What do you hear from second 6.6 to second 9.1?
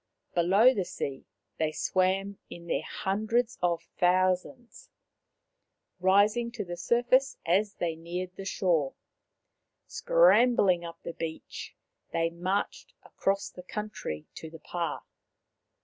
the surface as they neared the shore. 1 70